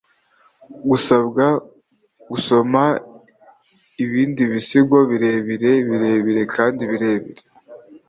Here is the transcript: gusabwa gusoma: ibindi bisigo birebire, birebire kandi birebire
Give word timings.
gusabwa 0.89 1.45
gusoma: 2.29 2.83
ibindi 4.03 4.41
bisigo 4.51 4.97
birebire, 5.09 5.71
birebire 5.87 6.43
kandi 6.55 6.81
birebire 6.91 7.41